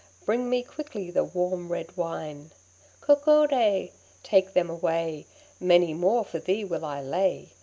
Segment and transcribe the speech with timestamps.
[0.25, 2.49] Bring me quickly the warm red wine.
[3.03, 3.91] Coccodé!
[4.23, 5.27] take them away
[5.59, 7.49] Many more for thee will I lay.